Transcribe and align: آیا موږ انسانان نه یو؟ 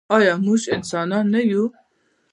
آیا 0.15 0.33
موږ 0.45 0.61
انسانان 0.75 1.25
نه 1.33 1.41
یو؟ 1.49 1.63